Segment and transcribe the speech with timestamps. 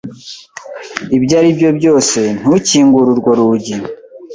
[1.17, 3.75] Ibyo ari byo byose, ntukingure urwo rugi.